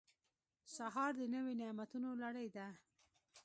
سهار 0.75 1.11
د 1.19 1.21
نوي 1.35 1.53
نعمتونو 1.61 2.09
لړۍ 2.23 2.47
ده. 2.55 2.67